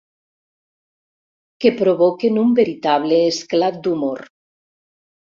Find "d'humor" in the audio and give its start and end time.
3.89-4.23